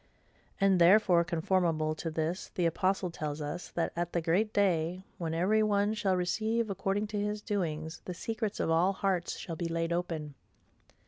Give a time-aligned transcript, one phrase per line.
[0.59, 5.35] And therefore, conformable to this, the apostle tells us, that, at the great day, when
[5.35, 9.67] every one shall 'receive according to his doings, the secrets of all hearts shall be
[9.69, 10.33] laid open.